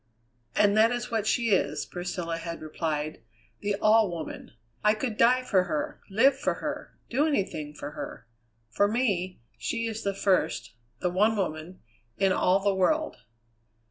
[0.55, 3.21] "And that is what she is!" Priscilla had replied,
[3.59, 4.53] "the All Woman.
[4.83, 8.25] I could die for her, live for her, do anything for her.
[8.71, 11.81] For me, she is the first, the one woman,
[12.17, 13.17] in all the world."